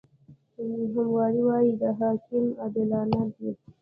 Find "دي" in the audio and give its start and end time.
3.35-3.49